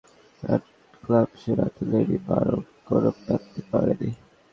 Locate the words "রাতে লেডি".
1.59-2.17